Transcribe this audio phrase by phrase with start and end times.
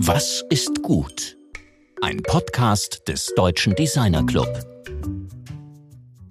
[0.00, 1.36] Was ist gut?
[2.02, 4.48] Ein Podcast des Deutschen Designer Club.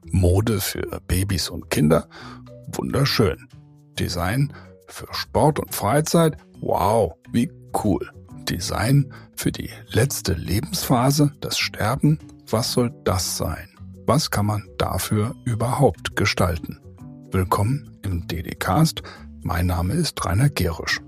[0.06, 2.08] Mode für Babys und Kinder?
[2.74, 3.48] Wunderschön.
[4.00, 4.54] Design
[4.88, 6.38] für Sport und Freizeit?
[6.62, 7.52] Wow, wie
[7.84, 8.10] cool.
[8.48, 12.20] Design für die letzte Lebensphase, das Sterben?
[12.48, 13.68] Was soll das sein?
[14.06, 16.80] Was kann man dafür überhaupt gestalten?
[17.32, 19.02] Willkommen im DD-Cast.
[19.42, 21.02] Mein Name ist Rainer Gerisch.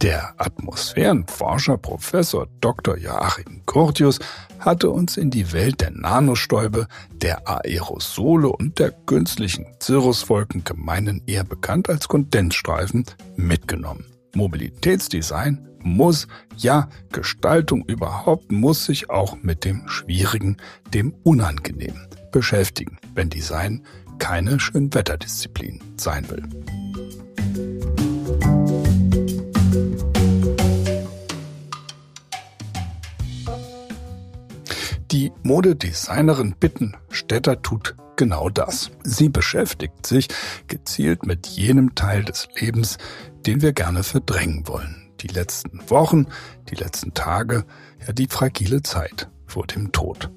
[0.00, 2.96] Der Atmosphärenforscher Professor Dr.
[2.96, 4.20] Joachim Curtius
[4.60, 11.42] hatte uns in die Welt der Nanostäube, der Aerosole und der künstlichen Cirruswolken, gemeinen eher
[11.42, 13.04] bekannt als Kondensstreifen,
[13.34, 14.04] mitgenommen.
[14.36, 20.58] Mobilitätsdesign muss, ja, Gestaltung überhaupt muss sich auch mit dem Schwierigen,
[20.94, 23.84] dem Unangenehmen beschäftigen, wenn Design
[24.18, 26.42] keine Schönwetterdisziplin sein will.
[35.10, 38.90] Die Modedesignerin Bitten Städter tut genau das.
[39.04, 40.28] Sie beschäftigt sich
[40.66, 42.98] gezielt mit jenem Teil des Lebens,
[43.46, 45.10] den wir gerne verdrängen wollen.
[45.20, 46.26] Die letzten Wochen,
[46.68, 47.64] die letzten Tage,
[48.06, 50.30] ja die fragile Zeit vor dem Tod.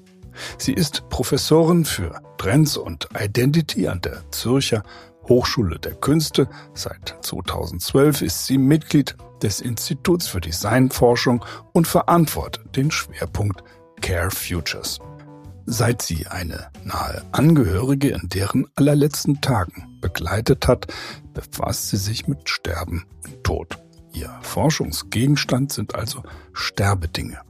[0.58, 4.82] Sie ist Professorin für Trends und Identity an der Zürcher
[5.28, 6.48] Hochschule der Künste.
[6.74, 13.62] Seit 2012 ist sie Mitglied des Instituts für Designforschung und verantwortet den Schwerpunkt
[14.00, 14.98] Care Futures.
[15.64, 20.88] Seit sie eine nahe Angehörige in deren allerletzten Tagen begleitet hat,
[21.34, 23.78] befasst sie sich mit Sterben und Tod.
[24.12, 26.22] Ihr Forschungsgegenstand sind also
[26.52, 27.40] Sterbedinge.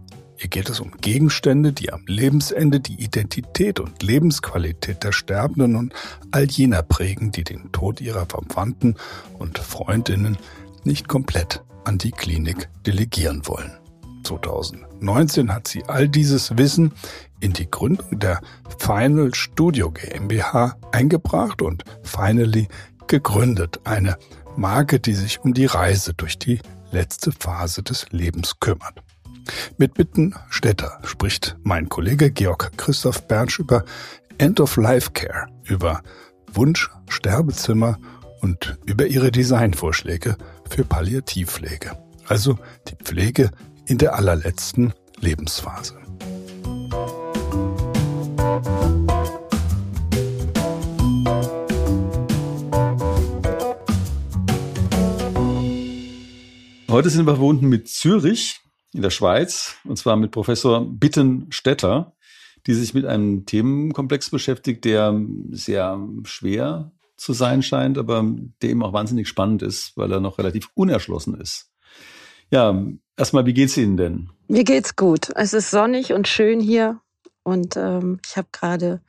[0.43, 5.95] Hier geht es um Gegenstände, die am Lebensende die Identität und Lebensqualität der Sterbenden und
[6.33, 8.97] all jener prägen, die den Tod ihrer Verwandten
[9.39, 10.37] und Freundinnen
[10.83, 13.71] nicht komplett an die Klinik delegieren wollen.
[14.25, 16.91] 2019 hat sie all dieses Wissen
[17.39, 18.41] in die Gründung der
[18.81, 22.67] Final Studio GmbH eingebracht und finally
[23.07, 23.79] gegründet.
[23.85, 24.19] Eine
[24.57, 26.59] Marke, die sich um die Reise durch die
[26.91, 29.05] letzte Phase des Lebens kümmert.
[29.79, 33.85] Mit Bitten Städter spricht mein Kollege Georg Christoph Bernsch über
[34.39, 36.03] End-of-Life-Care, über
[36.53, 37.99] Wunsch, Sterbezimmer
[38.41, 40.37] und über ihre Designvorschläge
[40.69, 41.97] für Palliativpflege.
[42.27, 42.59] Also
[42.89, 43.51] die Pflege
[43.87, 45.99] in der allerletzten Lebensphase.
[56.89, 58.62] Heute sind wir verbunden mit Zürich
[58.93, 62.15] in der Schweiz, und zwar mit Professor Bittenstetter,
[62.67, 65.19] die sich mit einem Themenkomplex beschäftigt, der
[65.51, 68.25] sehr schwer zu sein scheint, aber
[68.61, 71.71] der eben auch wahnsinnig spannend ist, weil er noch relativ unerschlossen ist.
[72.51, 72.85] Ja,
[73.17, 74.31] erstmal, wie geht's Ihnen denn?
[74.49, 75.31] Mir geht's gut.
[75.35, 77.01] Es ist sonnig und schön hier
[77.43, 79.01] und ähm, ich habe gerade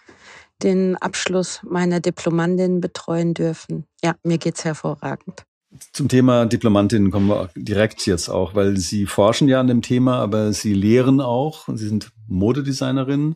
[0.62, 3.86] den Abschluss meiner Diplomandin betreuen dürfen.
[4.04, 5.44] Ja, mir geht's hervorragend.
[5.92, 10.18] Zum Thema Diplomantin kommen wir direkt jetzt auch, weil Sie forschen ja an dem Thema,
[10.20, 11.68] aber Sie lehren auch.
[11.74, 13.36] Sie sind Modedesignerin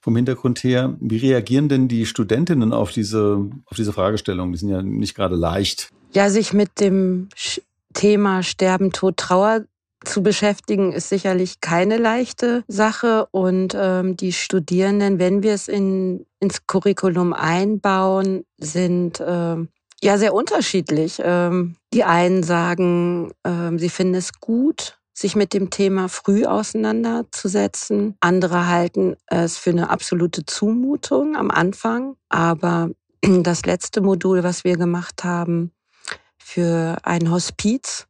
[0.00, 0.96] vom Hintergrund her.
[1.00, 4.52] Wie reagieren denn die Studentinnen auf diese, auf diese Fragestellung?
[4.52, 5.90] Die sind ja nicht gerade leicht.
[6.12, 7.28] Ja, sich mit dem
[7.92, 9.64] Thema Sterben, Tod, Trauer
[10.04, 13.26] zu beschäftigen, ist sicherlich keine leichte Sache.
[13.30, 19.68] Und ähm, die Studierenden, wenn wir es in, ins Curriculum einbauen, sind ähm,
[20.02, 21.20] ja, sehr unterschiedlich.
[21.22, 28.16] Ähm, die einen sagen, ähm, sie finden es gut, sich mit dem Thema früh auseinanderzusetzen.
[28.20, 32.16] Andere halten es für eine absolute Zumutung am Anfang.
[32.30, 32.90] Aber
[33.22, 35.72] das letzte Modul, was wir gemacht haben
[36.38, 38.06] für ein Hospiz,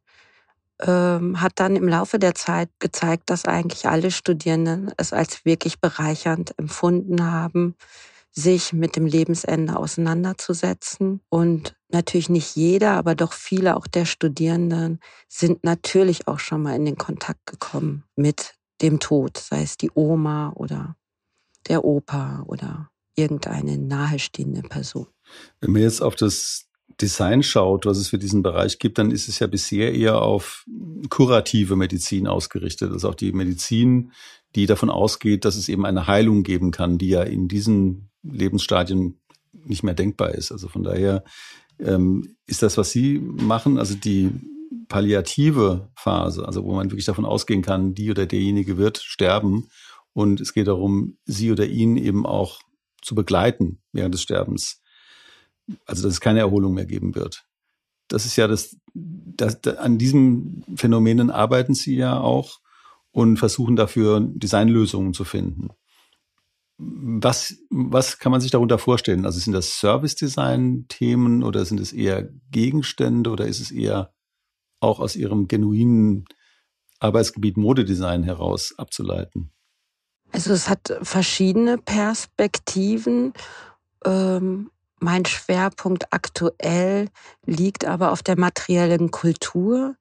[0.79, 5.79] ähm, hat dann im Laufe der Zeit gezeigt, dass eigentlich alle Studierenden es als wirklich
[5.79, 7.75] bereichernd empfunden haben,
[8.31, 11.21] sich mit dem Lebensende auseinanderzusetzen.
[11.29, 16.75] Und natürlich nicht jeder, aber doch viele auch der Studierenden sind natürlich auch schon mal
[16.75, 20.95] in den Kontakt gekommen mit dem Tod, sei es die Oma oder
[21.67, 25.07] der Opa oder irgendeine nahestehende Person.
[25.59, 26.67] Wenn man jetzt auf das
[26.99, 30.65] Design schaut, was es für diesen Bereich gibt, dann ist es ja bisher eher auf
[31.09, 32.91] kurative Medizin ausgerichtet.
[32.91, 34.11] Also auch die Medizin,
[34.55, 39.19] die davon ausgeht, dass es eben eine Heilung geben kann, die ja in diesen Lebensstadien
[39.53, 40.51] nicht mehr denkbar ist.
[40.51, 41.23] Also von daher
[41.81, 44.31] ähm, ist das, was Sie machen, also die
[44.87, 49.67] palliative Phase, also wo man wirklich davon ausgehen kann, die oder derjenige wird sterben
[50.13, 52.59] und es geht darum, sie oder ihn eben auch
[53.01, 54.81] zu begleiten während des Sterbens.
[55.85, 57.45] Also dass es keine Erholung mehr geben wird.
[58.07, 62.59] Das ist ja das, das, das an diesen Phänomenen arbeiten Sie ja auch
[63.11, 65.69] und versuchen dafür Designlösungen zu finden.
[66.83, 69.25] Was, was kann man sich darunter vorstellen?
[69.25, 74.13] Also sind das Service-Design-Themen oder sind es eher Gegenstände oder ist es eher
[74.79, 76.25] auch aus Ihrem genuinen
[76.99, 79.51] Arbeitsgebiet Modedesign heraus abzuleiten?
[80.31, 83.33] Also es hat verschiedene Perspektiven.
[84.03, 87.09] Ähm, mein Schwerpunkt aktuell
[87.45, 89.95] liegt aber auf der materiellen Kultur,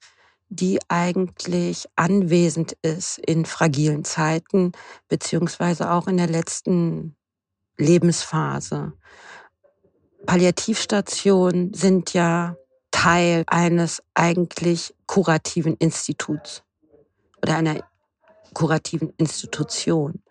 [0.51, 4.73] die eigentlich anwesend ist in fragilen Zeiten,
[5.09, 7.17] beziehungsweise auch in der letzten
[7.79, 8.93] Lebensphase.
[10.27, 12.57] Palliativstationen sind ja
[12.91, 16.65] Teil eines eigentlich kurativen Instituts
[17.41, 17.83] oder einer
[18.53, 20.23] kurativen Institution.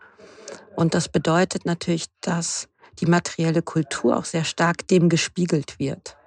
[0.76, 2.68] Und das bedeutet natürlich, dass
[3.00, 6.18] die materielle Kultur auch sehr stark dem gespiegelt wird.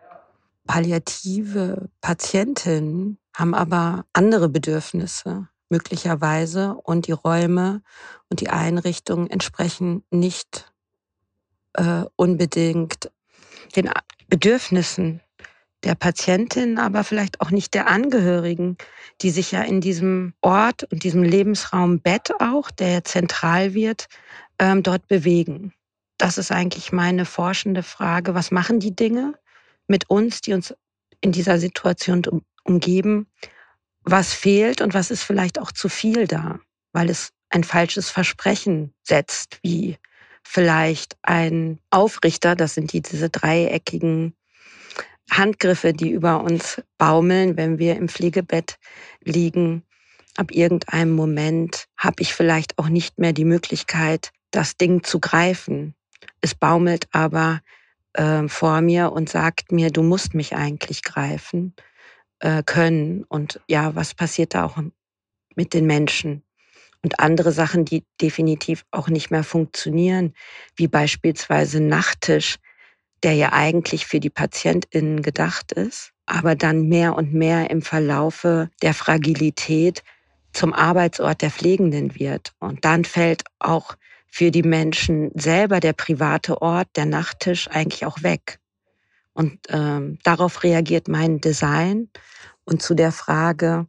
[0.66, 7.82] Palliative Patientinnen haben aber andere Bedürfnisse möglicherweise und die Räume
[8.28, 10.70] und die Einrichtungen entsprechen nicht
[11.74, 13.10] äh, unbedingt
[13.74, 13.90] den
[14.28, 15.20] Bedürfnissen
[15.82, 18.76] der Patientin, aber vielleicht auch nicht der Angehörigen,
[19.20, 24.06] die sich ja in diesem Ort und diesem Lebensraum Bett auch, der ja zentral wird,
[24.58, 25.72] ähm, dort bewegen.
[26.18, 28.34] Das ist eigentlich meine forschende Frage.
[28.34, 29.34] Was machen die Dinge
[29.88, 30.74] mit uns, die uns
[31.20, 32.22] in dieser Situation
[32.64, 33.26] umgeben?
[34.04, 36.58] Was fehlt und was ist vielleicht auch zu viel da,
[36.92, 39.98] weil es ein falsches Versprechen setzt, wie
[40.42, 44.34] vielleicht ein Aufrichter, das sind die, diese dreieckigen
[45.30, 48.78] Handgriffe, die über uns baumeln, wenn wir im Pflegebett
[49.22, 49.84] liegen.
[50.36, 55.94] Ab irgendeinem Moment habe ich vielleicht auch nicht mehr die Möglichkeit, das Ding zu greifen.
[56.40, 57.60] Es baumelt aber
[58.14, 61.74] äh, vor mir und sagt mir, du musst mich eigentlich greifen
[62.42, 63.24] äh, können.
[63.24, 64.76] Und ja, was passiert da auch
[65.54, 66.42] mit den Menschen?
[67.04, 70.34] Und andere Sachen, die definitiv auch nicht mehr funktionieren,
[70.76, 72.58] wie beispielsweise Nachttisch,
[73.22, 78.70] der ja eigentlich für die PatientInnen gedacht ist, aber dann mehr und mehr im Verlaufe
[78.82, 80.02] der Fragilität
[80.52, 82.52] zum Arbeitsort der Pflegenden wird.
[82.58, 83.96] Und dann fällt auch
[84.28, 88.58] für die Menschen selber der private Ort, der Nachttisch eigentlich auch weg.
[89.34, 92.10] Und ähm, darauf reagiert mein Design.
[92.64, 93.86] Und zu der Frage,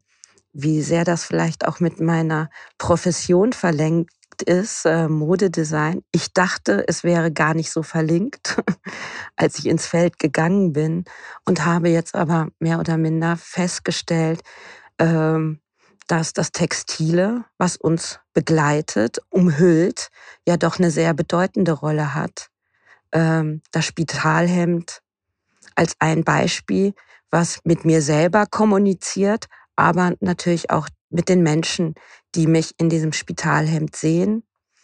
[0.53, 4.11] wie sehr das vielleicht auch mit meiner Profession verlinkt
[4.41, 6.03] ist, äh, Modedesign.
[6.11, 8.57] Ich dachte, es wäre gar nicht so verlinkt,
[9.35, 11.05] als ich ins Feld gegangen bin
[11.45, 14.41] und habe jetzt aber mehr oder minder festgestellt,
[14.99, 15.59] ähm,
[16.07, 20.09] dass das Textile, was uns begleitet, umhüllt,
[20.47, 22.49] ja doch eine sehr bedeutende Rolle hat.
[23.11, 25.02] Ähm, das Spitalhemd
[25.75, 26.93] als ein Beispiel,
[27.29, 31.95] was mit mir selber kommuniziert, aber natürlich auch mit den Menschen,
[32.35, 34.43] die mich in diesem Spitalhemd sehen,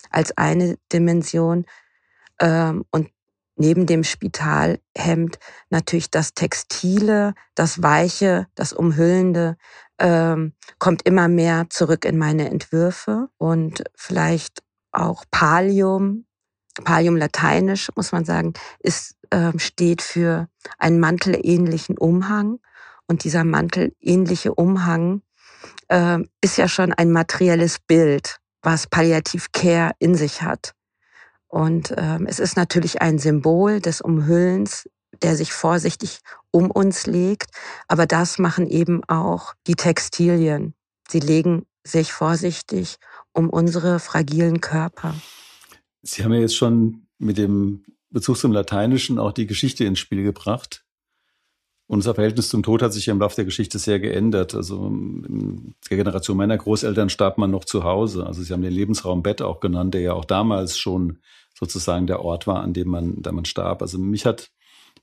[0.09, 1.65] als eine Dimension.
[2.39, 3.09] Ähm, und
[3.56, 5.38] neben dem Spitalhemd
[5.69, 9.57] natürlich das Textile, das Weiche, das Umhüllende
[10.00, 16.25] ähm, kommt immer mehr zurück in meine Entwürfe und vielleicht auch Pallium,
[16.83, 22.59] Pallium lateinisch muss man sagen, ist, äh, steht für einen mantelähnlichen Umhang
[23.07, 25.21] und dieser mantelähnliche Umhang
[25.88, 30.74] äh, ist ja schon ein materielles Bild, was Palliativ Care in sich hat.
[31.48, 34.88] Und ähm, es ist natürlich ein Symbol des Umhüllens,
[35.24, 36.19] der sich vorsichtig
[36.51, 37.50] um uns legt.
[37.88, 40.75] Aber das machen eben auch die Textilien.
[41.09, 42.98] Sie legen sich vorsichtig
[43.33, 45.15] um unsere fragilen Körper.
[46.03, 50.24] Sie haben ja jetzt schon mit dem Bezug zum Lateinischen auch die Geschichte ins Spiel
[50.24, 50.84] gebracht.
[51.88, 54.54] Unser Verhältnis zum Tod hat sich im Laufe der Geschichte sehr geändert.
[54.54, 58.28] Also in der Generation meiner Großeltern starb man noch zu Hause.
[58.28, 61.20] Also sie haben den Lebensraum Bett auch genannt, der ja auch damals schon
[61.58, 63.82] sozusagen der Ort war, an dem man, da man starb.
[63.82, 64.51] Also mich hat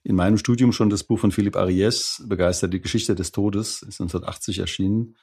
[0.04, 4.00] in meinem Studium schon das Buch von Philipp Ariès begeistert, die Geschichte des Todes, ist
[4.00, 5.16] 1980 erschienen.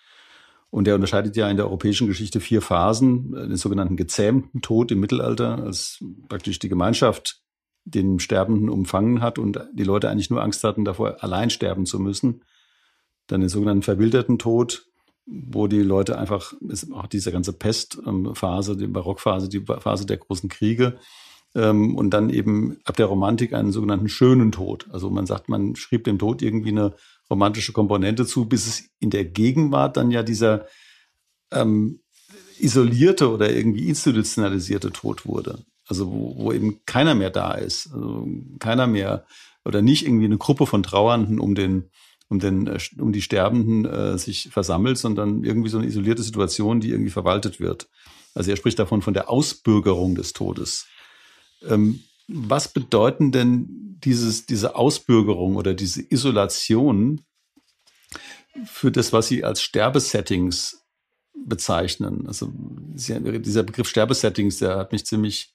[0.69, 4.99] Und er unterscheidet ja in der europäischen Geschichte vier Phasen, den sogenannten gezähmten Tod im
[4.99, 7.42] Mittelalter, als praktisch die Gemeinschaft
[7.85, 11.99] den Sterbenden umfangen hat und die Leute eigentlich nur Angst hatten, davor allein sterben zu
[11.99, 12.43] müssen.
[13.27, 14.85] Dann den sogenannten verwilderten Tod,
[15.25, 20.49] wo die Leute einfach, ist auch diese ganze Pestphase, die Barockphase, die Phase der großen
[20.49, 20.97] Kriege,
[21.55, 24.87] ähm, und dann eben ab der Romantik einen sogenannten schönen Tod.
[24.91, 26.95] Also man sagt, man schrieb dem Tod irgendwie eine
[27.29, 30.67] romantische Komponente zu, bis es in der Gegenwart dann ja dieser
[31.51, 31.99] ähm,
[32.59, 35.63] isolierte oder irgendwie institutionalisierte Tod wurde.
[35.87, 38.27] Also wo, wo eben keiner mehr da ist, also
[38.59, 39.25] keiner mehr
[39.65, 41.89] oder nicht irgendwie eine Gruppe von Trauernden um den
[42.29, 46.79] um den äh, um die Sterbenden äh, sich versammelt, sondern irgendwie so eine isolierte Situation,
[46.79, 47.89] die irgendwie verwaltet wird.
[48.33, 50.87] Also er spricht davon von der Ausbürgerung des Todes.
[51.67, 57.21] Ähm, was bedeuten denn dieses, diese Ausbürgerung oder diese Isolation
[58.65, 60.83] für das, was Sie als Sterbesettings
[61.45, 62.25] bezeichnen?
[62.27, 65.53] Also dieser Begriff Sterbesettings, der hat mich ziemlich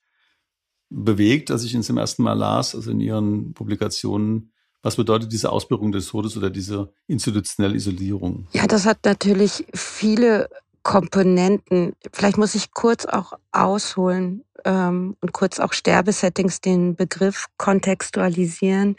[0.91, 4.53] bewegt, als ich ihn zum ersten Mal las, also in Ihren Publikationen.
[4.83, 8.47] Was bedeutet diese Ausbürgerung des Todes oder diese institutionelle Isolierung?
[8.53, 10.49] Ja, das hat natürlich viele
[10.83, 11.95] Komponenten.
[12.13, 18.97] Vielleicht muss ich kurz auch ausholen ähm, und kurz auch Sterbesettings, den Begriff kontextualisieren,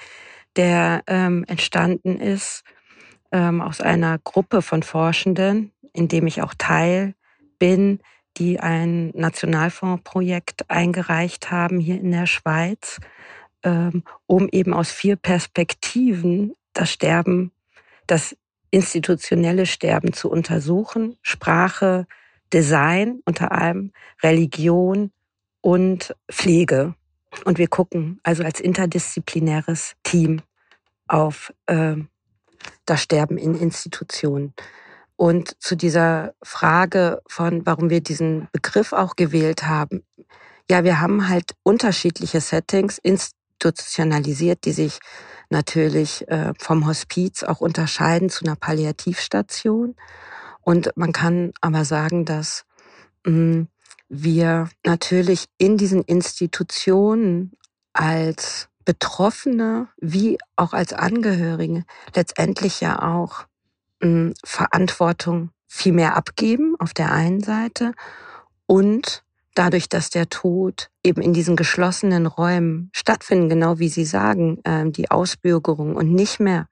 [0.56, 2.64] der ähm, entstanden ist
[3.32, 7.16] ähm, aus einer Gruppe von Forschenden, in dem ich auch Teil
[7.58, 8.00] bin,
[8.38, 13.00] die ein Nationalfondsprojekt eingereicht haben hier in der Schweiz,
[13.64, 17.52] ähm, um eben aus vier Perspektiven das Sterben,
[18.08, 18.36] das
[18.72, 22.08] institutionelle Sterben zu untersuchen, Sprache,
[22.54, 23.92] Design unter allem,
[24.24, 25.12] Religion
[25.62, 26.96] und Pflege.
[27.46, 30.42] Und wir gucken also als interdisziplinäres Team
[31.08, 31.96] auf äh,
[32.86, 34.54] das Sterben in Institutionen.
[35.20, 40.06] Und zu dieser Frage von, warum wir diesen Begriff auch gewählt haben.
[40.72, 45.00] Ja, wir haben halt unterschiedliche Settings institutionalisiert, die sich
[45.50, 49.98] natürlich äh, vom Hospiz auch unterscheiden zu einer Palliativstation.
[50.62, 52.64] Und man kann aber sagen, dass
[53.26, 53.68] hm,
[54.08, 57.58] wir natürlich in diesen Institutionen
[57.92, 61.84] als Betroffene wie auch als Angehörige
[62.16, 63.49] letztendlich ja auch
[64.02, 67.94] mh, hm, Verantwortung viel mehr abgeben auf der einen Seite
[68.66, 74.60] und dadurch, dass der Tod eben in diesen geschlossenen Räumen stattfindet, genau wie Sie sagen,
[74.64, 76.68] äh, die Ausbürgerung und nicht mehr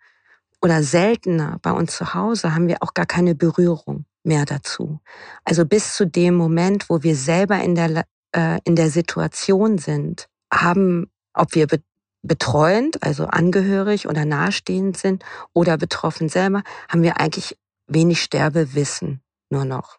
[0.61, 4.99] oder seltener bei uns zu Hause haben wir auch gar keine Berührung mehr dazu.
[5.43, 10.27] Also bis zu dem Moment, wo wir selber in der, äh, in der Situation sind,
[10.51, 11.67] haben, ob wir
[12.27, 17.57] betreuend, also angehörig oder nahestehend sind oder betroffen selber, haben wir eigentlich
[17.87, 19.97] wenig Sterbewissen nur noch.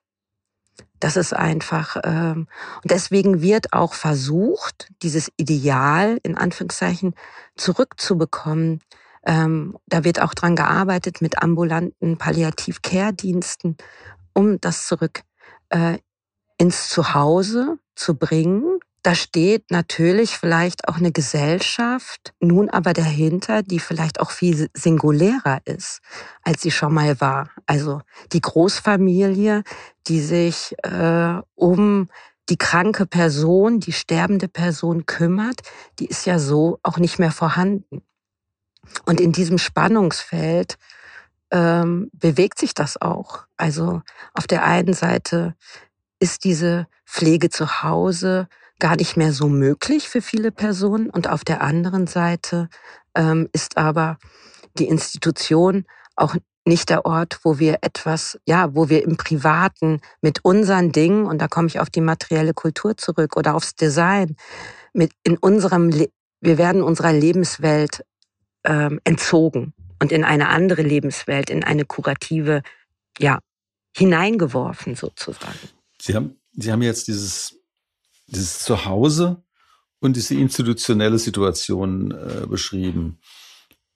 [1.00, 2.48] Das ist einfach, ähm,
[2.82, 7.14] und deswegen wird auch versucht, dieses Ideal in Anführungszeichen
[7.56, 8.80] zurückzubekommen.
[9.24, 13.76] Ähm, da wird auch dran gearbeitet mit ambulanten Palliativ-Care-Diensten,
[14.32, 15.22] um das zurück
[15.68, 15.98] äh,
[16.56, 23.78] ins Zuhause zu bringen, da steht natürlich vielleicht auch eine Gesellschaft, nun aber dahinter, die
[23.78, 26.00] vielleicht auch viel singulärer ist,
[26.42, 27.50] als sie schon mal war.
[27.66, 28.00] Also
[28.32, 29.62] die Großfamilie,
[30.08, 32.08] die sich äh, um
[32.48, 35.60] die kranke Person, die sterbende Person kümmert,
[35.98, 38.02] die ist ja so auch nicht mehr vorhanden.
[39.04, 40.78] Und in diesem Spannungsfeld
[41.50, 43.46] ähm, bewegt sich das auch.
[43.56, 44.02] Also
[44.34, 45.54] auf der einen Seite
[46.20, 51.10] ist diese Pflege zu Hause gar nicht mehr so möglich für viele Personen.
[51.10, 52.68] Und auf der anderen Seite
[53.14, 54.18] ähm, ist aber
[54.78, 55.84] die Institution
[56.16, 61.26] auch nicht der Ort, wo wir etwas, ja, wo wir im Privaten mit unseren Dingen,
[61.26, 64.36] und da komme ich auf die materielle Kultur zurück oder aufs Design,
[64.92, 66.08] mit in unserem, Le
[66.40, 68.04] wir werden unserer Lebenswelt
[68.64, 72.62] ähm, entzogen und in eine andere Lebenswelt, in eine kurative,
[73.18, 73.40] ja,
[73.96, 75.58] hineingeworfen sozusagen.
[76.00, 77.57] Sie haben, Sie haben jetzt dieses
[78.28, 79.42] dieses Zuhause
[80.00, 83.18] und diese institutionelle Situation äh, beschrieben.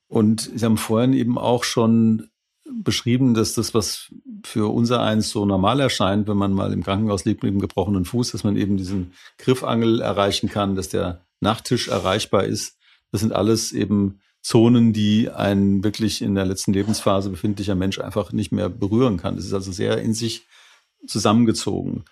[0.09, 2.29] Und Sie haben vorhin eben auch schon
[2.71, 4.13] beschrieben, dass das, was
[4.45, 8.05] für unser eins so normal erscheint, wenn man mal im Krankenhaus liegt mit einem gebrochenen
[8.05, 12.79] Fuß, dass man eben diesen Griffangel erreichen kann, dass der Nachttisch erreichbar ist.
[13.11, 18.33] Das sind alles eben Zonen, die ein wirklich in der letzten Lebensphase befindlicher Mensch einfach
[18.33, 19.37] nicht mehr berühren kann.
[19.37, 20.47] Das ist also sehr in sich
[21.07, 22.05] zusammengezogen.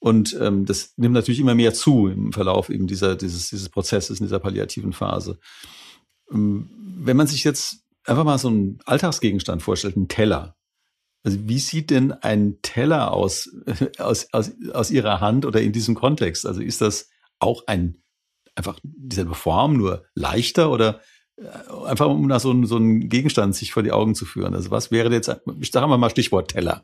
[0.00, 4.20] Und ähm, das nimmt natürlich immer mehr zu im Verlauf eben dieser, dieses, dieses Prozesses,
[4.20, 5.38] in dieser palliativen Phase.
[6.30, 10.56] Ähm, wenn man sich jetzt einfach mal so einen Alltagsgegenstand vorstellt, einen Teller.
[11.24, 13.50] Also wie sieht denn ein Teller aus,
[13.98, 16.46] aus, aus, aus Ihrer Hand oder in diesem Kontext?
[16.46, 18.02] Also ist das auch ein,
[18.54, 21.00] einfach dieselbe Form, nur leichter oder
[21.36, 24.54] äh, einfach um nach so, einem so einen Gegenstand sich vor die Augen zu führen?
[24.54, 25.42] Also was wäre jetzt, sagen
[25.90, 26.82] wir mal Stichwort Teller.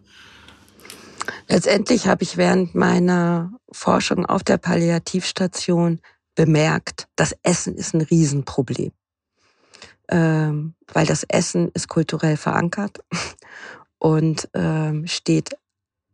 [1.48, 6.00] Letztendlich habe ich während meiner Forschung auf der Palliativstation
[6.34, 8.92] bemerkt, das Essen ist ein Riesenproblem.
[10.08, 13.00] Ähm, weil das Essen ist kulturell verankert
[13.98, 15.56] und ähm, steht,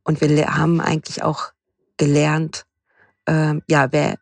[0.04, 1.52] und wir haben eigentlich auch
[1.96, 2.66] gelernt,
[3.26, 4.16] ähm, ja, wer,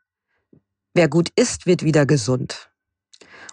[0.94, 2.70] wer gut isst, wird wieder gesund.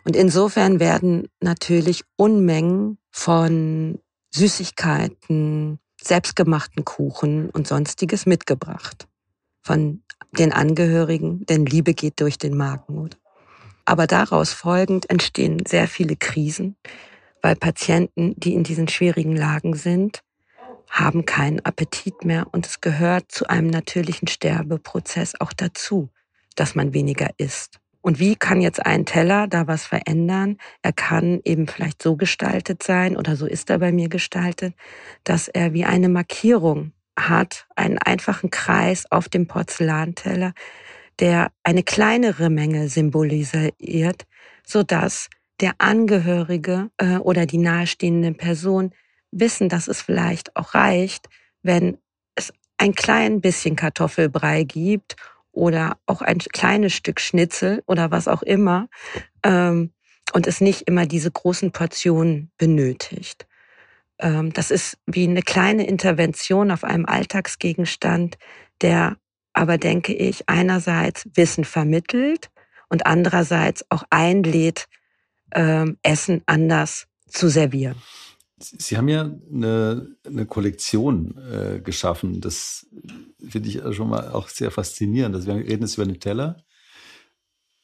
[0.05, 3.99] Und insofern werden natürlich Unmengen von
[4.33, 9.07] Süßigkeiten, selbstgemachten Kuchen und sonstiges mitgebracht
[9.61, 13.09] von den Angehörigen, denn Liebe geht durch den Magen.
[13.85, 16.75] Aber daraus folgend entstehen sehr viele Krisen,
[17.41, 20.23] weil Patienten, die in diesen schwierigen Lagen sind,
[20.89, 26.09] haben keinen Appetit mehr und es gehört zu einem natürlichen Sterbeprozess auch dazu,
[26.55, 27.79] dass man weniger isst.
[28.05, 30.59] Und wie kann jetzt ein Teller da was verändern?
[30.83, 34.75] Er kann eben vielleicht so gestaltet sein oder so ist er bei mir gestaltet,
[35.23, 40.53] dass er wie eine Markierung hat, einen einfachen Kreis auf dem Porzellanteller,
[41.19, 44.27] der eine kleinere Menge symbolisiert,
[44.63, 45.27] so dass
[45.59, 48.91] der Angehörige äh, oder die nahestehende Person
[49.31, 51.27] wissen, dass es vielleicht auch reicht,
[51.63, 51.97] wenn
[52.35, 55.15] es ein klein bisschen Kartoffelbrei gibt
[55.55, 58.87] oder auch ein kleines Stück Schnitzel oder was auch immer
[59.43, 59.91] ähm,
[60.33, 63.47] und es nicht immer diese großen Portionen benötigt.
[64.19, 68.37] Ähm, das ist wie eine kleine Intervention auf einem Alltagsgegenstand,
[68.81, 69.17] der
[69.53, 72.49] aber, denke ich, einerseits Wissen vermittelt
[72.89, 74.87] und andererseits auch einlädt,
[75.53, 77.95] ähm, Essen anders zu servieren.
[78.57, 82.39] Sie haben ja eine, eine Kollektion äh, geschaffen.
[82.39, 82.87] Das
[83.47, 85.35] finde ich schon mal auch sehr faszinierend.
[85.35, 86.63] Also wir reden jetzt über einen Teller,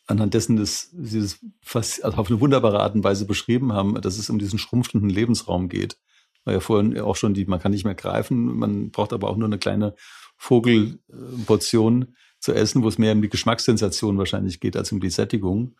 [0.07, 3.99] anhand dessen dass Sie das fast also auf eine wunderbare Art und Weise beschrieben haben,
[4.01, 5.97] dass es um diesen schrumpfenden Lebensraum geht.
[6.45, 9.37] War ja vorhin auch schon die, man kann nicht mehr greifen, man braucht aber auch
[9.37, 9.93] nur eine kleine
[10.37, 15.75] Vogelportion zu essen, wo es mehr um die Geschmackssensation wahrscheinlich geht als um die Sättigung.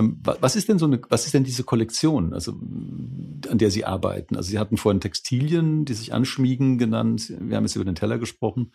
[0.00, 3.84] Ähm, was ist denn so eine, was ist denn diese Kollektion, also an der Sie
[3.84, 4.36] arbeiten?
[4.36, 7.32] Also Sie hatten vorhin Textilien, die sich anschmiegen genannt.
[7.38, 8.72] Wir haben jetzt über den Teller gesprochen.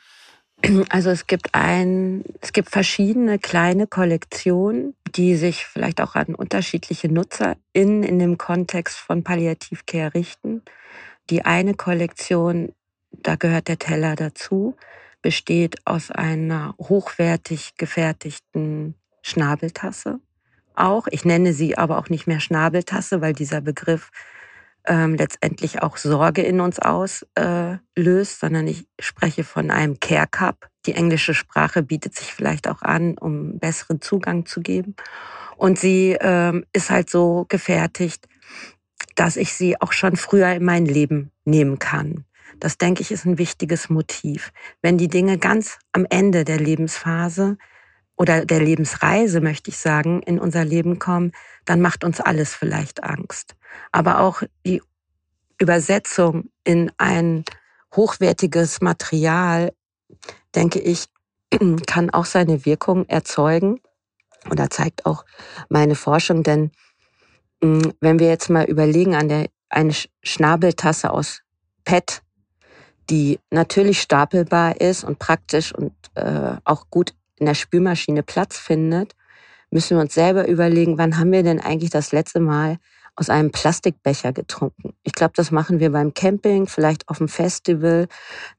[0.89, 7.11] Also es gibt ein, es gibt verschiedene kleine Kollektionen, die sich vielleicht auch an unterschiedliche
[7.11, 10.61] NutzerInnen in dem Kontext von Palliativcare richten.
[11.29, 12.71] Die eine Kollektion,
[13.11, 14.75] da gehört der Teller dazu,
[15.21, 20.19] besteht aus einer hochwertig gefertigten Schnabeltasse.
[20.77, 24.11] Auch, ich nenne sie aber auch nicht mehr Schnabeltasse, weil dieser Begriff
[24.87, 30.69] ähm, letztendlich auch Sorge in uns auslöst, äh, sondern ich spreche von einem Care Cup.
[30.85, 34.95] Die englische Sprache bietet sich vielleicht auch an, um besseren Zugang zu geben.
[35.57, 38.27] Und sie ähm, ist halt so gefertigt,
[39.15, 42.25] dass ich sie auch schon früher in mein Leben nehmen kann.
[42.59, 44.51] Das denke ich ist ein wichtiges Motiv.
[44.81, 47.57] Wenn die Dinge ganz am Ende der Lebensphase
[48.17, 51.31] oder der Lebensreise, möchte ich sagen, in unser Leben kommen,
[51.65, 53.55] dann macht uns alles vielleicht Angst.
[53.91, 54.81] Aber auch die
[55.59, 57.43] Übersetzung in ein
[57.95, 59.73] hochwertiges Material,
[60.53, 61.05] denke ich,
[61.87, 63.79] kann auch seine Wirkung erzeugen.
[64.49, 65.25] Oder zeigt auch
[65.69, 66.71] meine Forschung, denn
[67.63, 71.41] hm, wenn wir jetzt mal überlegen an der, eine Schnabeltasse aus
[71.83, 72.21] PET,
[73.09, 79.15] die natürlich stapelbar ist und praktisch und äh, auch gut in der Spülmaschine Platz findet,
[79.69, 82.77] müssen wir uns selber überlegen, wann haben wir denn eigentlich das letzte Mal
[83.15, 84.93] aus einem Plastikbecher getrunken.
[85.03, 88.07] Ich glaube, das machen wir beim Camping, vielleicht auf dem Festival,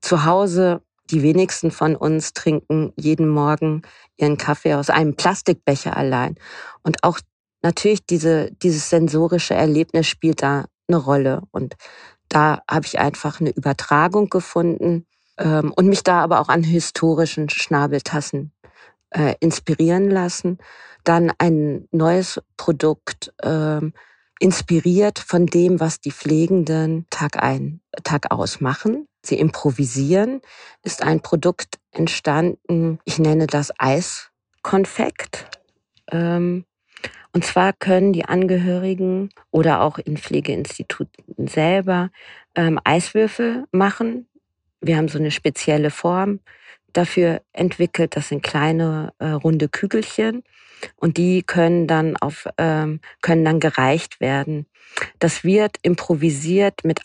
[0.00, 0.80] zu Hause.
[1.10, 3.82] Die wenigsten von uns trinken jeden Morgen
[4.16, 6.36] ihren Kaffee aus einem Plastikbecher allein.
[6.82, 7.20] Und auch
[7.62, 11.42] natürlich diese, dieses sensorische Erlebnis spielt da eine Rolle.
[11.50, 11.76] Und
[12.28, 15.06] da habe ich einfach eine Übertragung gefunden
[15.38, 18.52] ähm, und mich da aber auch an historischen Schnabeltassen
[19.16, 20.59] äh, inspirieren lassen.
[21.05, 23.92] Dann ein neues Produkt ähm,
[24.38, 29.09] inspiriert von dem, was die Pflegenden Tag ein, Tag aus machen.
[29.24, 30.40] Sie improvisieren,
[30.83, 35.46] ist ein Produkt entstanden, ich nenne das Eiskonfekt.
[36.11, 36.64] Ähm,
[37.33, 42.11] und zwar können die Angehörigen oder auch in Pflegeinstituten selber
[42.55, 44.29] ähm, Eiswürfel machen.
[44.81, 46.40] Wir haben so eine spezielle Form
[46.96, 48.16] dafür entwickelt.
[48.16, 50.42] Das sind kleine äh, runde Kügelchen
[50.96, 54.66] und die können dann auf ähm, können dann gereicht werden.
[55.18, 57.00] Das wird improvisiert mit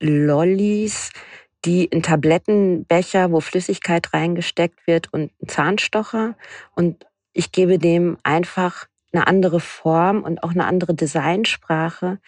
[0.00, 1.10] Eislollis,
[1.64, 6.36] die in Tablettenbecher, wo Flüssigkeit reingesteckt wird und Zahnstocher
[6.74, 12.18] und ich gebe dem einfach eine andere Form und auch eine andere Designsprache,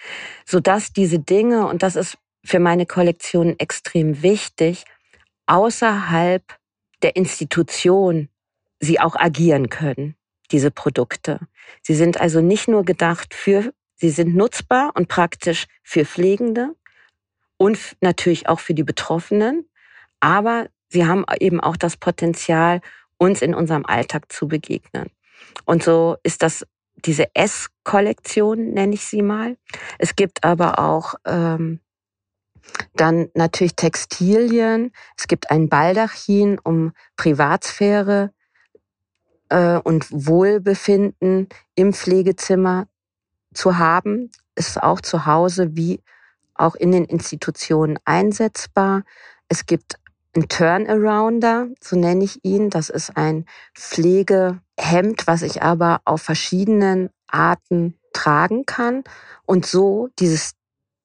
[0.44, 4.84] so dass diese Dinge, und das ist für meine Kollektion extrem wichtig,
[5.46, 6.42] außerhalb
[7.02, 8.28] der Institution
[8.80, 10.16] sie auch agieren können,
[10.50, 11.40] diese Produkte.
[11.82, 16.74] Sie sind also nicht nur gedacht für, sie sind nutzbar und praktisch für Pflegende
[17.56, 19.68] und natürlich auch für die Betroffenen,
[20.20, 22.80] aber sie haben eben auch das Potenzial,
[23.18, 25.10] uns in unserem Alltag zu begegnen.
[25.64, 29.56] Und so ist das diese S-Kollektion, nenne ich sie mal.
[29.98, 31.80] Es gibt aber auch ähm,
[32.94, 34.92] dann natürlich Textilien.
[35.16, 38.32] Es gibt ein Baldachin, um Privatsphäre
[39.48, 42.88] äh, und Wohlbefinden im Pflegezimmer
[43.54, 44.30] zu haben.
[44.54, 46.02] Ist auch zu Hause wie
[46.54, 49.02] auch in den Institutionen einsetzbar.
[49.48, 49.98] Es gibt
[50.34, 52.70] ein Turnarounder, so nenne ich ihn.
[52.70, 59.04] Das ist ein Pflegehemd, was ich aber auf verschiedenen Arten tragen kann
[59.44, 60.52] und so dieses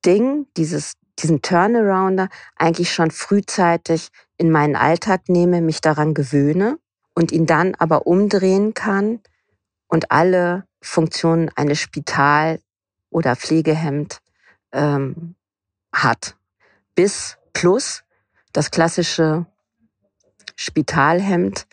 [0.05, 6.79] Ding, dieses, diesen Turnarounder eigentlich schon frühzeitig in meinen Alltag nehme, mich daran gewöhne
[7.13, 9.19] und ihn dann aber umdrehen kann
[9.87, 12.59] und alle Funktionen eines Spital-
[13.09, 14.19] oder Pflegehemd
[14.71, 15.35] ähm,
[15.93, 16.35] hat.
[16.95, 18.03] Bis plus
[18.53, 19.45] das klassische
[20.55, 21.67] Spitalhemd.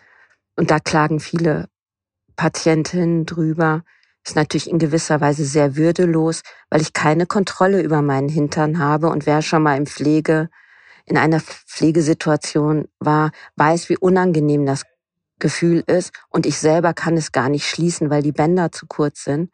[0.56, 1.68] Und da klagen viele
[2.36, 3.84] Patientinnen drüber.
[4.28, 9.08] Ist natürlich in gewisser Weise sehr würdelos, weil ich keine Kontrolle über meinen Hintern habe.
[9.08, 10.50] Und wer schon mal im Pflege,
[11.06, 14.84] in einer Pflegesituation war, weiß, wie unangenehm das
[15.38, 16.12] Gefühl ist.
[16.28, 19.50] Und ich selber kann es gar nicht schließen, weil die Bänder zu kurz sind.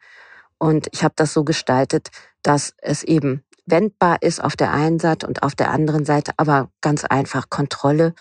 [0.57, 2.09] Und ich habe das so gestaltet,
[2.41, 6.69] dass es eben wendbar ist auf der einen Seite und auf der anderen Seite aber
[6.81, 8.13] ganz einfach Kontrolle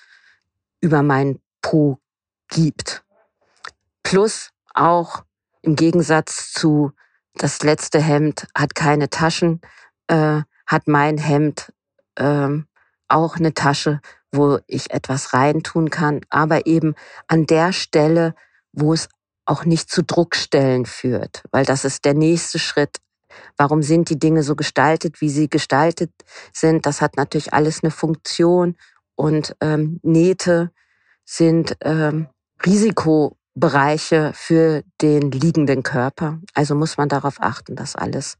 [0.81, 1.99] über mein Po
[2.47, 3.03] gibt.
[4.05, 5.25] Plus auch
[5.64, 6.92] im Gegensatz zu
[7.35, 9.61] das letzte Hemd hat keine Taschen,
[10.07, 11.72] äh, hat mein Hemd
[12.16, 12.66] ähm,
[13.09, 14.00] auch eine Tasche,
[14.31, 16.94] wo ich etwas reintun kann, aber eben
[17.27, 18.35] an der Stelle,
[18.72, 19.09] wo es
[19.46, 23.00] auch nicht zu Druckstellen führt, weil das ist der nächste Schritt
[23.57, 26.11] Warum sind die Dinge so gestaltet, wie sie gestaltet
[26.53, 26.87] sind?
[26.87, 28.77] Das hat natürlich alles eine Funktion
[29.14, 30.70] und ähm, Nähte
[31.24, 32.29] sind ähm,
[33.57, 36.40] Risikobereiche für den liegenden Körper.
[36.55, 38.37] Also muss man darauf achten, dass alles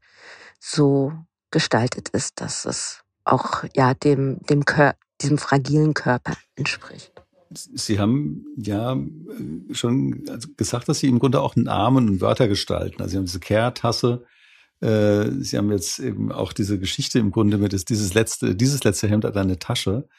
[0.59, 1.13] so
[1.51, 7.11] gestaltet ist, dass es auch ja dem dem Kör diesem fragilen Körper entspricht.
[7.51, 8.97] Sie haben ja
[9.71, 10.25] schon
[10.57, 13.01] gesagt, dass Sie im Grunde auch Namen und Wörter gestalten.
[13.01, 14.25] Also Sie haben diese Kehrtasse,
[14.81, 19.07] äh, Sie haben jetzt eben auch diese Geschichte im Grunde mit dieses letzte, dieses letzte
[19.07, 20.09] Hemd hat eine Tasche.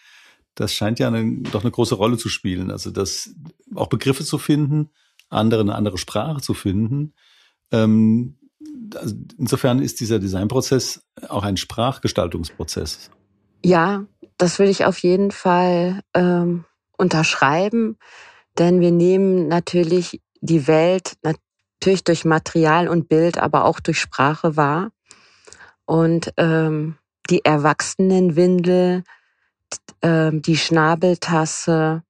[0.56, 2.70] Das scheint ja eine, doch eine große Rolle zu spielen.
[2.70, 3.34] Also das
[3.74, 4.90] auch Begriffe zu finden,
[5.28, 7.14] andere eine andere Sprache zu finden.
[7.70, 8.38] Ähm,
[8.94, 13.10] also insofern ist dieser Designprozess auch ein Sprachgestaltungsprozess.
[13.64, 14.06] Ja,
[14.38, 16.64] das will ich auf jeden Fall ähm,
[16.96, 17.98] unterschreiben,
[18.58, 24.56] denn wir nehmen natürlich die Welt natürlich durch Material und Bild, aber auch durch Sprache
[24.56, 24.90] wahr.
[25.84, 26.96] Und ähm,
[27.30, 29.04] die Erwachsenenwindel,
[30.00, 32.02] äh, die Schnabeltasse,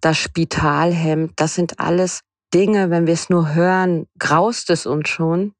[0.00, 2.20] das Spitalhemd, das sind alles
[2.54, 5.52] Dinge, wenn wir es nur hören, graust es uns schon.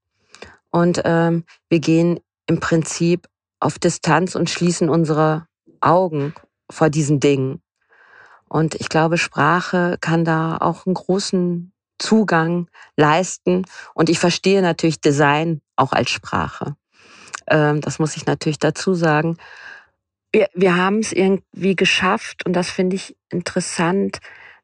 [0.71, 3.27] Und ähm, wir gehen im Prinzip
[3.61, 5.47] auf Distanz und schließen unsere
[5.81, 6.35] Augen
[6.71, 7.63] vor diesen Dingen.
[8.49, 13.65] Und ich glaube, Sprache kann da auch einen großen Zugang leisten.
[13.95, 16.77] Und ich verstehe natürlich Design auch als Sprache.
[17.47, 19.37] Ähm, das muss ich natürlich dazu sagen.
[20.33, 24.19] Wir, wir haben es irgendwie geschafft, und das finde ich interessant,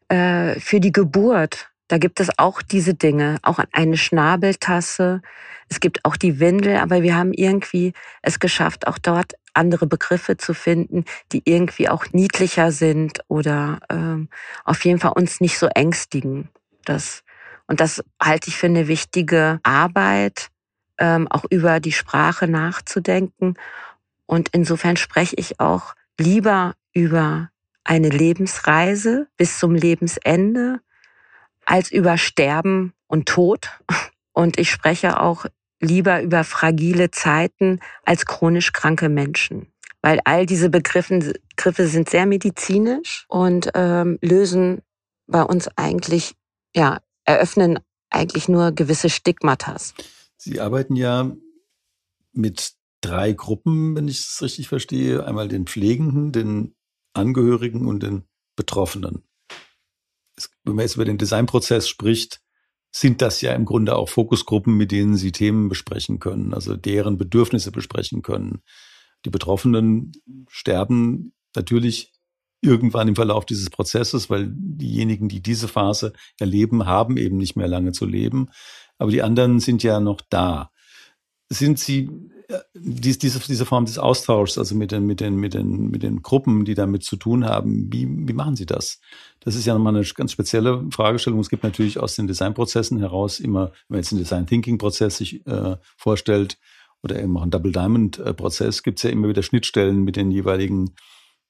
[0.09, 1.71] äh, für die Geburt.
[1.89, 5.23] Da gibt es auch diese Dinge, auch eine Schnabeltasse.
[5.69, 10.37] Es gibt auch die Windel, aber wir haben irgendwie es geschafft, auch dort andere Begriffe
[10.37, 14.29] zu finden, die irgendwie auch niedlicher sind oder ähm,
[14.65, 16.49] auf jeden Fall uns nicht so ängstigen.
[16.85, 17.23] Das,
[17.67, 20.49] und das halte ich für eine wichtige Arbeit,
[20.99, 23.55] ähm, auch über die Sprache nachzudenken.
[24.27, 27.51] Und insofern spreche ich auch lieber über
[27.85, 30.81] eine Lebensreise bis zum Lebensende
[31.67, 33.71] als über Sterben und Tod.
[34.33, 35.47] Und ich spreche auch
[35.81, 39.73] lieber über fragile Zeiten als chronisch kranke Menschen.
[40.03, 44.83] Weil all diese Begriffe, Begriffe sind sehr medizinisch und ähm, lösen
[45.29, 46.35] bei uns eigentlich
[46.75, 47.79] ja eröffnen
[48.11, 49.95] eigentlich nur gewisse Stigmatas.
[50.37, 51.31] Sie arbeiten ja
[52.33, 52.75] mit
[53.05, 55.27] drei Gruppen, wenn ich es richtig verstehe.
[55.27, 56.75] Einmal den Pflegenden, den
[57.13, 58.25] Angehörigen und den
[58.57, 59.25] Betroffenen.
[60.65, 62.41] Wenn man jetzt über den Designprozess spricht,
[62.91, 67.19] sind das ja im Grunde auch Fokusgruppen, mit denen Sie Themen besprechen können, also deren
[67.19, 68.63] Bedürfnisse besprechen können.
[69.25, 70.13] Die Betroffenen
[70.49, 72.13] sterben natürlich
[72.61, 77.69] irgendwann im Verlauf dieses Prozesses, weil diejenigen, die diese Phase erleben, haben eben nicht mehr
[77.69, 78.49] lange zu leben.
[78.97, 80.71] Aber die anderen sind ja noch da.
[81.55, 82.11] Sind Sie
[82.75, 86.23] dies, diese, diese Form des Austauschs, also mit den, mit den, mit den, mit den
[86.23, 89.01] Gruppen, die damit zu tun haben, wie, wie machen Sie das?
[89.41, 91.41] Das ist ja nochmal eine ganz spezielle Fragestellung.
[91.41, 95.17] Es gibt natürlich aus den Designprozessen heraus immer, wenn man jetzt einen Design Thinking Prozess
[95.19, 96.59] sich äh, vorstellt
[97.03, 100.17] oder eben auch einen Double Diamond äh, Prozess, gibt es ja immer wieder Schnittstellen mit
[100.17, 100.95] den jeweiligen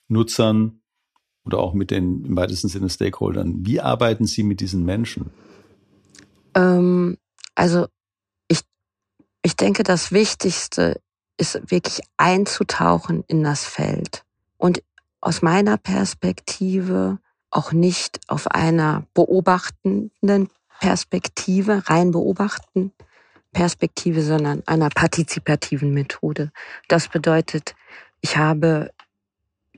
[0.09, 0.81] Nutzern
[1.45, 3.67] oder auch mit den im weitesten Sinne Stakeholdern.
[3.67, 5.31] Wie arbeiten Sie mit diesen Menschen?
[6.55, 7.19] Ähm,
[7.55, 7.87] also
[9.45, 11.01] ich denke, das Wichtigste
[11.37, 14.25] ist wirklich einzutauchen in das Feld
[14.57, 14.83] und
[15.21, 17.19] aus meiner Perspektive
[17.51, 20.49] auch nicht auf einer beobachtenden
[20.81, 22.93] Perspektive, rein beobachten
[23.53, 26.51] Perspektive, sondern einer partizipativen Methode.
[26.89, 27.75] Das bedeutet,
[28.23, 28.93] ich habe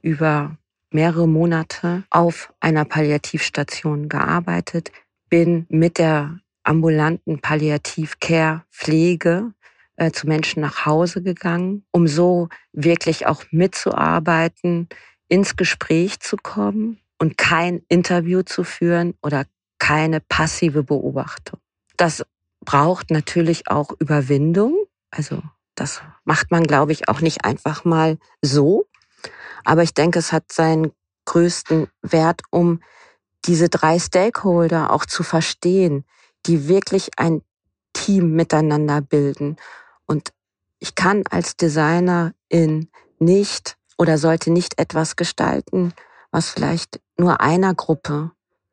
[0.00, 0.56] über
[0.90, 4.92] mehrere Monate auf einer Palliativstation gearbeitet,
[5.28, 9.52] bin mit der ambulanten Palliativcare Pflege
[9.96, 14.88] äh, zu Menschen nach Hause gegangen, um so wirklich auch mitzuarbeiten,
[15.28, 19.44] ins Gespräch zu kommen und kein Interview zu führen oder
[19.78, 21.60] keine passive Beobachtung.
[21.96, 22.24] Das
[22.64, 24.76] braucht natürlich auch Überwindung.
[25.10, 25.42] Also
[25.74, 28.86] das macht man, glaube ich, auch nicht einfach mal so.
[29.64, 30.92] Aber ich denke, es hat seinen
[31.26, 32.80] größten Wert, um
[33.44, 36.04] diese drei Stakeholder auch zu verstehen,
[36.46, 37.42] die wirklich ein
[37.92, 39.56] Team miteinander bilden.
[40.06, 40.32] Und
[40.78, 45.94] ich kann als Designerin nicht oder sollte nicht etwas gestalten,
[46.30, 48.32] was vielleicht nur einer Gruppe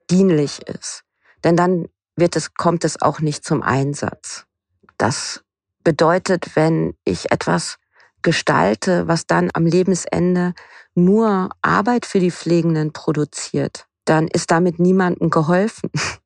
[0.10, 1.04] dienlich ist.
[1.44, 4.46] Denn dann wird es, kommt es auch nicht zum Einsatz.
[4.98, 5.44] Das
[5.84, 7.78] bedeutet, wenn ich etwas
[8.22, 10.54] gestalte, was dann am Lebensende
[10.96, 15.90] nur Arbeit für die Pflegenden produziert, dann ist damit niemandem geholfen.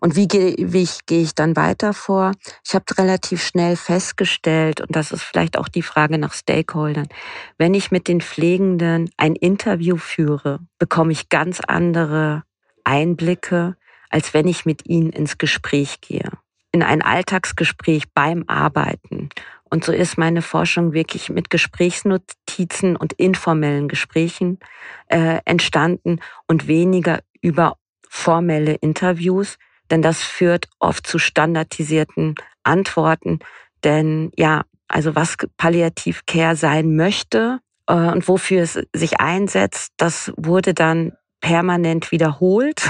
[0.00, 2.32] Und wie gehe wie ich, gehe ich dann weiter vor?
[2.66, 7.08] Ich habe relativ schnell festgestellt, und das ist vielleicht auch die Frage nach Stakeholdern,
[7.58, 12.44] wenn ich mit den Pflegenden ein Interview führe, bekomme ich ganz andere
[12.84, 13.76] Einblicke,
[14.10, 16.30] als wenn ich mit ihnen ins Gespräch gehe.
[16.72, 19.28] In ein Alltagsgespräch beim Arbeiten.
[19.70, 24.58] Und so ist meine Forschung wirklich mit Gesprächsnotizen und informellen Gesprächen
[25.08, 27.76] äh, entstanden und weniger über
[28.08, 29.58] formelle Interviews,
[29.90, 33.40] denn das führt oft zu standardisierten Antworten.
[33.82, 40.74] Denn ja, also was Palliativcare sein möchte äh, und wofür es sich einsetzt, das wurde
[40.74, 42.82] dann permanent wiederholt.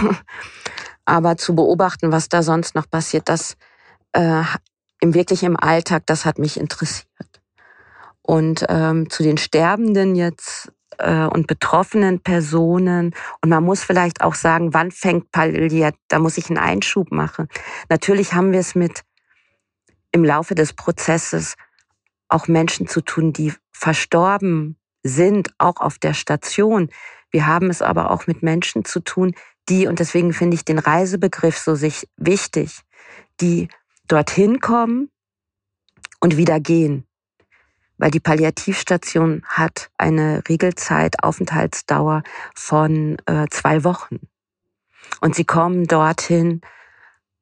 [1.04, 3.56] Aber zu beobachten, was da sonst noch passiert, das
[4.12, 4.42] äh,
[5.00, 7.08] im wirklich im Alltag, das hat mich interessiert.
[8.22, 13.14] Und ähm, zu den Sterbenden jetzt äh, und betroffenen Personen.
[13.40, 17.48] Und man muss vielleicht auch sagen, wann fängt Palliat, da muss ich einen Einschub machen.
[17.88, 19.02] Natürlich haben wir es mit
[20.12, 21.54] im Laufe des Prozesses
[22.28, 26.90] auch Menschen zu tun, die verstorben sind, auch auf der Station.
[27.30, 29.34] Wir haben es aber auch mit Menschen zu tun,
[29.68, 32.80] die, und deswegen finde ich den Reisebegriff so sich wichtig,
[33.40, 33.68] die
[34.06, 35.10] dorthin kommen
[36.20, 37.06] und wieder gehen
[38.04, 42.22] weil die Palliativstation hat eine Regelzeit, Aufenthaltsdauer
[42.54, 44.20] von äh, zwei Wochen.
[45.22, 46.60] Und sie kommen dorthin,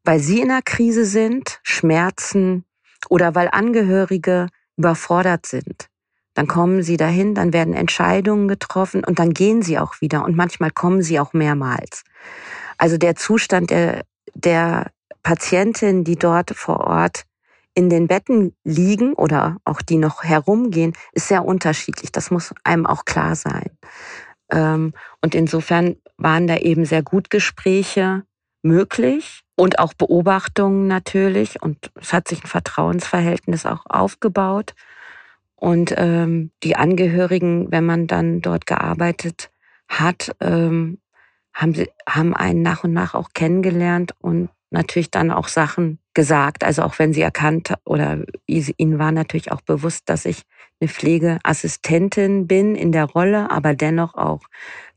[0.05, 2.65] weil sie in einer Krise sind, Schmerzen
[3.09, 4.47] oder weil Angehörige
[4.77, 5.89] überfordert sind.
[6.35, 10.37] Dann kommen sie dahin, dann werden Entscheidungen getroffen und dann gehen sie auch wieder und
[10.37, 12.05] manchmal kommen sie auch mehrmals.
[12.79, 14.93] Also der Zustand der, der
[15.25, 17.25] Patientin, die dort vor Ort
[17.75, 22.13] in den Betten liegen oder auch die noch herumgehen, ist sehr unterschiedlich.
[22.13, 23.71] Das muss einem auch klar sein.
[24.51, 28.25] Ähm, und insofern waren da eben sehr gut Gespräche
[28.63, 31.63] möglich und auch Beobachtungen natürlich.
[31.63, 34.75] Und es hat sich ein Vertrauensverhältnis auch aufgebaut.
[35.57, 39.51] Und ähm, die Angehörigen, wenn man dann dort gearbeitet
[39.89, 40.99] hat, ähm,
[41.55, 41.75] haben,
[42.09, 46.65] haben einen nach und nach auch kennengelernt und natürlich dann auch Sachen gesagt.
[46.65, 50.43] Also auch wenn sie erkannt oder ihnen war natürlich auch bewusst, dass ich
[50.81, 54.41] eine Pflegeassistentin bin in der Rolle, aber dennoch auch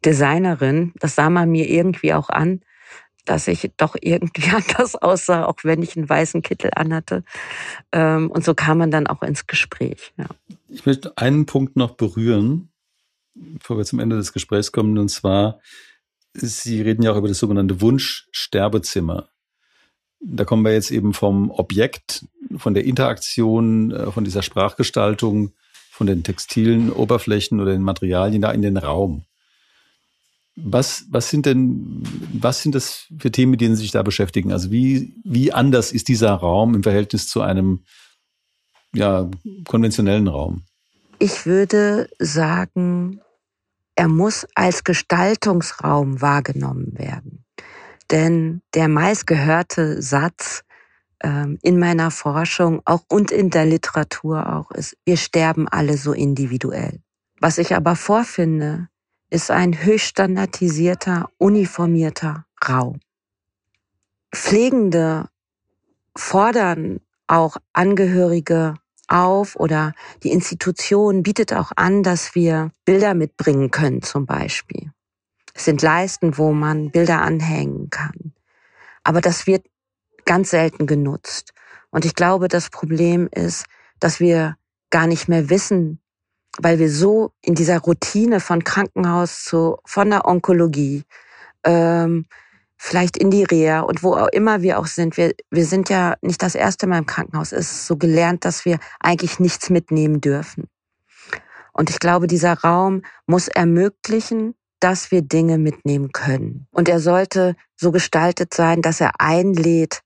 [0.03, 0.93] Designerin.
[0.99, 2.61] Das sah man mir irgendwie auch an,
[3.25, 7.23] dass ich doch irgendwie anders aussah, auch wenn ich einen weißen Kittel anhatte.
[7.91, 10.13] Ähm, und so kam man dann auch ins Gespräch.
[10.17, 10.25] Ja.
[10.69, 12.69] Ich möchte einen Punkt noch berühren,
[13.33, 15.59] bevor wir zum Ende des Gesprächs kommen, und zwar,
[16.33, 19.29] Sie reden ja auch über das sogenannte Wunschsterbezimmer.
[20.27, 22.25] Da kommen wir jetzt eben vom Objekt,
[22.57, 25.51] von der Interaktion, äh, von dieser Sprachgestaltung,
[25.91, 29.23] von den textilen Oberflächen oder den Materialien da in den Raum.
[30.57, 34.51] Was, was sind denn, was sind das für Themen, mit denen Sie sich da beschäftigen?
[34.51, 37.83] Also wie, wie anders ist dieser Raum im Verhältnis zu einem
[38.93, 39.29] ja,
[39.67, 40.63] konventionellen Raum?
[41.19, 43.21] Ich würde sagen,
[43.95, 47.34] er muss als Gestaltungsraum wahrgenommen werden.
[48.11, 50.63] Denn der meistgehörte Satz
[51.21, 56.13] ähm, in meiner Forschung auch und in der Literatur auch ist, wir sterben alle so
[56.13, 56.99] individuell.
[57.39, 58.89] Was ich aber vorfinde,
[59.29, 62.99] ist ein höchst standardisierter, uniformierter Raum.
[64.33, 65.29] Pflegende
[66.15, 68.75] fordern auch Angehörige
[69.07, 74.91] auf oder die Institution bietet auch an, dass wir Bilder mitbringen können zum Beispiel.
[75.55, 78.33] Es sind Leisten, wo man Bilder anhängen kann.
[79.03, 79.65] Aber das wird
[80.25, 81.53] ganz selten genutzt.
[81.91, 83.65] Und ich glaube, das Problem ist,
[83.99, 84.57] dass wir
[84.89, 86.01] gar nicht mehr wissen,
[86.59, 91.03] weil wir so in dieser Routine von Krankenhaus zu, von der Onkologie,
[91.63, 92.25] ähm,
[92.77, 95.15] vielleicht in die Reha und wo auch immer wir auch sind.
[95.15, 97.53] Wir, wir sind ja nicht das erste Mal im Krankenhaus.
[97.53, 100.67] Es ist so gelernt, dass wir eigentlich nichts mitnehmen dürfen.
[101.71, 106.67] Und ich glaube, dieser Raum muss ermöglichen, dass wir Dinge mitnehmen können.
[106.71, 110.01] Und er sollte so gestaltet sein, dass er einlädt,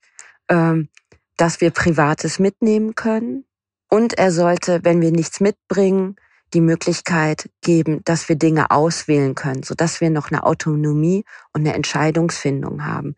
[0.48, 0.88] ähm,
[1.36, 3.44] dass wir Privates mitnehmen können.
[3.88, 6.16] Und er sollte, wenn wir nichts mitbringen,
[6.54, 11.60] die Möglichkeit geben, dass wir Dinge auswählen können, so dass wir noch eine Autonomie und
[11.60, 13.14] eine Entscheidungsfindung haben.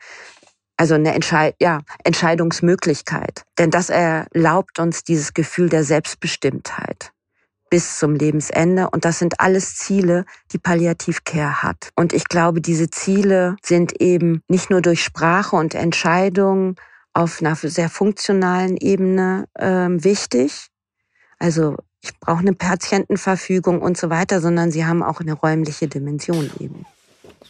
[0.77, 3.45] Also eine Entscheid ja, Entscheidungsmöglichkeit.
[3.59, 7.13] Denn das erlaubt uns dieses Gefühl der Selbstbestimmtheit
[7.73, 8.91] bis zum Lebensende.
[8.91, 11.89] Und das sind alles Ziele, die Palliativcare hat.
[11.97, 16.77] Und ich glaube, diese Ziele sind eben nicht nur durch Sprache und Entscheidungen
[17.15, 20.67] auf einer sehr funktionalen Ebene äh, wichtig.
[21.39, 26.51] Also ich brauche eine Patientenverfügung und so weiter, sondern sie haben auch eine räumliche Dimension
[26.61, 26.85] eben.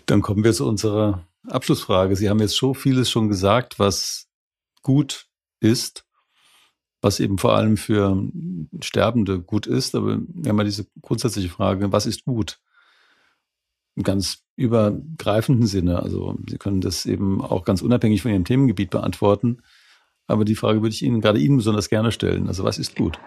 [0.06, 2.14] Dann kommen wir zu unserer Abschlussfrage.
[2.14, 4.28] Sie haben jetzt so vieles schon gesagt, was
[4.82, 5.26] gut
[5.58, 6.04] ist,
[7.03, 8.17] was eben vor allem für
[8.81, 9.95] Sterbende gut ist.
[9.95, 12.61] Aber wir haben ja diese grundsätzliche Frage, was ist gut?
[13.95, 16.03] Im ganz übergreifenden Sinne.
[16.03, 19.59] Also Sie können das eben auch ganz unabhängig von Ihrem Themengebiet beantworten.
[20.27, 22.49] Aber die Frage würde ich Ihnen, gerade Ihnen besonders gerne stellen.
[22.49, 23.19] Also was ist gut?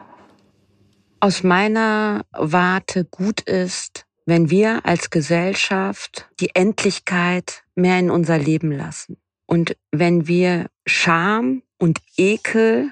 [1.26, 8.72] aus meiner Warte gut ist, wenn wir als Gesellschaft die Endlichkeit mehr in unser Leben
[8.72, 9.18] lassen.
[9.48, 12.92] Und wenn wir Scham und Ekel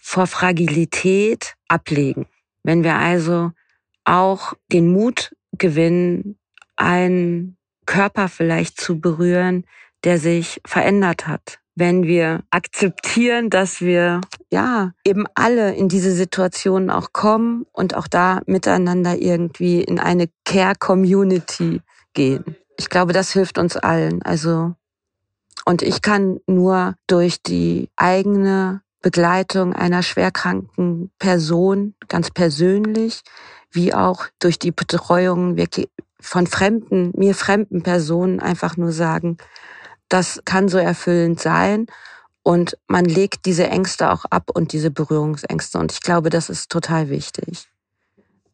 [0.00, 2.26] vor Fragilität ablegen.
[2.62, 3.52] Wenn wir also
[4.04, 6.38] auch den Mut gewinnen,
[6.76, 9.64] einen Körper vielleicht zu berühren,
[10.04, 16.90] der sich verändert hat, wenn wir akzeptieren, dass wir ja eben alle in diese Situation
[16.90, 21.80] auch kommen und auch da miteinander irgendwie in eine Care Community
[22.14, 22.56] gehen.
[22.78, 24.22] Ich glaube, das hilft uns allen.
[24.22, 24.74] Also
[25.64, 33.22] und ich kann nur durch die eigene Begleitung einer schwerkranken Person ganz persönlich,
[33.70, 35.56] wie auch durch die Betreuung
[36.20, 39.38] von fremden, mir fremden Personen einfach nur sagen,
[40.08, 41.86] das kann so erfüllend sein.
[42.42, 45.78] Und man legt diese Ängste auch ab und diese Berührungsängste.
[45.78, 47.68] Und ich glaube, das ist total wichtig.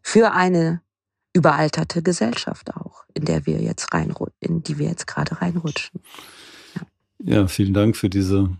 [0.02, 0.82] Für eine
[1.32, 6.00] überalterte Gesellschaft auch, in der wir jetzt rein, in die wir jetzt gerade reinrutschen.
[6.74, 7.36] Ja.
[7.36, 8.56] ja, vielen Dank für diese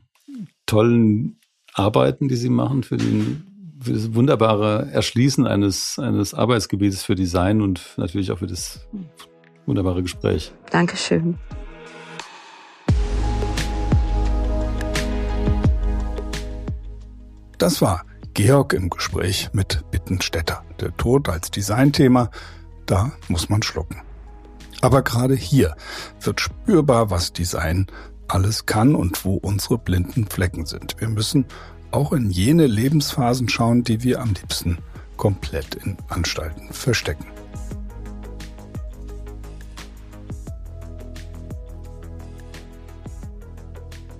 [0.66, 1.40] tollen
[1.77, 3.45] Arbeiten, die Sie machen, für, den,
[3.81, 8.89] für das wunderbare Erschließen eines, eines Arbeitsgebietes für Design und natürlich auch für das
[9.67, 10.53] wunderbare Gespräch.
[10.71, 11.39] Dankeschön.
[17.59, 20.62] Das war Georg im Gespräch mit Bittenstädter.
[20.81, 22.31] Der Tod als Designthema,
[22.87, 24.03] da muss man schlucken.
[24.81, 25.75] Aber gerade hier
[26.21, 27.87] wird spürbar, was Design
[28.29, 30.97] alles kann und wo unsere blinden Flecken sind.
[30.99, 31.47] Wir müssen
[31.91, 34.79] auch in jene Lebensphasen schauen, die wir am liebsten
[35.17, 37.27] komplett in Anstalten verstecken.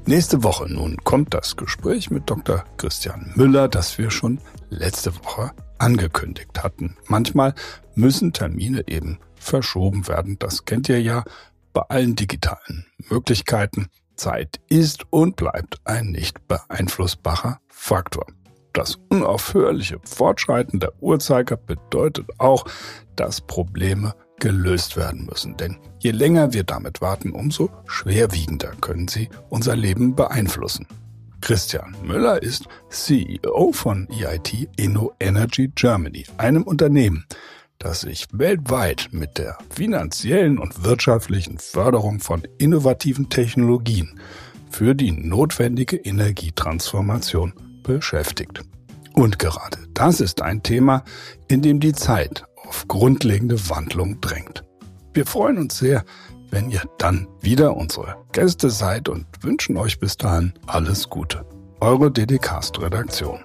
[0.09, 2.65] Nächste Woche nun kommt das Gespräch mit Dr.
[2.77, 4.39] Christian Müller, das wir schon
[4.71, 6.97] letzte Woche angekündigt hatten.
[7.09, 7.55] Manchmal
[7.97, 10.39] müssen Termine eben verschoben werden.
[10.39, 11.25] Das kennt ihr ja
[11.77, 13.89] bei allen digitalen Möglichkeiten.
[14.15, 18.25] Zeit ist und bleibt ein nicht beeinflussbarer Faktor.
[18.73, 22.65] Das unaufhörliche Fortschreiten der Uhrzeiger bedeutet auch,
[23.15, 25.59] dass Probleme gelöst werden müssen.
[25.59, 30.87] Denn je länger wir damit warten, umso schwerwiegender können sie unser Leben beeinflussen.
[31.43, 37.27] Christian Müller ist CEO von EIT Inno Energy Germany, einem Unternehmen,
[37.79, 44.21] das sich weltweit mit der finanziellen und wirtschaftlichen Förderung von innovativen Technologien
[44.71, 47.53] für die notwendige Energietransformation
[47.83, 48.63] beschäftigt.
[49.15, 51.05] Und gerade das ist ein Thema,
[51.49, 54.65] in dem die Zeit auf grundlegende Wandlung drängt.
[55.15, 56.05] Wir freuen uns sehr,
[56.51, 61.45] wenn ihr dann wieder unsere Gäste seid und wünschen euch bis dahin alles Gute.
[61.81, 63.41] Eure DDcast-Redaktion.